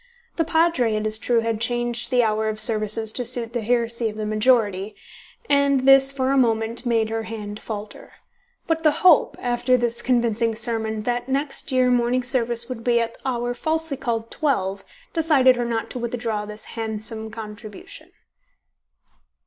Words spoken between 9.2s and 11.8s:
after this convincing sermon, that next